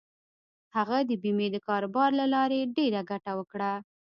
[0.75, 3.71] هغه د بېمې د کاروبار له لارې ډېره ګټه وکړه.